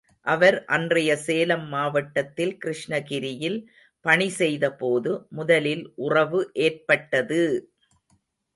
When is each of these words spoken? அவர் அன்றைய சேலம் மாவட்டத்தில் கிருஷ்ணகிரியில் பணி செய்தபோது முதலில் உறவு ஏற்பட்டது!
அவர் 0.25 0.55
அன்றைய 0.67 1.17
சேலம் 1.17 1.65
மாவட்டத்தில் 1.69 2.57
கிருஷ்ணகிரியில் 2.57 3.59
பணி 4.05 4.29
செய்தபோது 4.39 5.11
முதலில் 5.31 5.85
உறவு 6.05 6.41
ஏற்பட்டது! 6.65 7.41